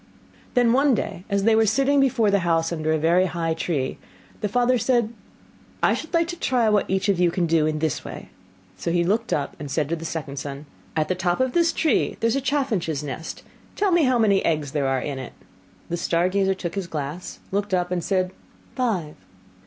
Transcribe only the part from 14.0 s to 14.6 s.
how many